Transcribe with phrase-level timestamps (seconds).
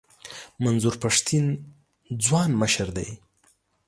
[0.63, 1.45] منظور پښتین
[2.25, 3.09] ځوان مشر دی.